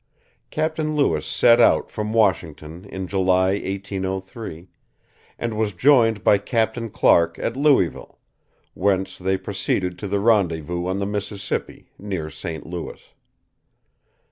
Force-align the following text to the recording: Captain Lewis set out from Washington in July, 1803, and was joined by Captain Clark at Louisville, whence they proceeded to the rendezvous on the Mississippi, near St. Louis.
Captain 0.49 0.95
Lewis 0.95 1.27
set 1.27 1.59
out 1.61 1.91
from 1.91 2.11
Washington 2.11 2.85
in 2.85 3.05
July, 3.05 3.49
1803, 3.51 4.67
and 5.37 5.55
was 5.55 5.73
joined 5.73 6.23
by 6.23 6.39
Captain 6.39 6.89
Clark 6.89 7.37
at 7.37 7.55
Louisville, 7.55 8.17
whence 8.73 9.19
they 9.19 9.37
proceeded 9.37 9.99
to 9.99 10.07
the 10.07 10.19
rendezvous 10.19 10.87
on 10.87 10.97
the 10.97 11.05
Mississippi, 11.05 11.91
near 11.99 12.31
St. 12.31 12.65
Louis. 12.65 13.13